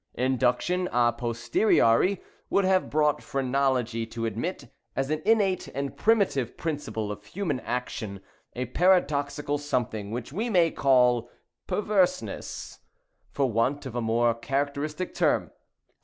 [0.15, 7.11] Induction, a posteriori, would have brought phrenology to admit, as an innate and primitive principle
[7.11, 8.19] of human action,
[8.55, 11.29] a paradoxical something, which we may call
[11.67, 12.79] perverseness,
[13.29, 15.51] for want of a more characteristic term.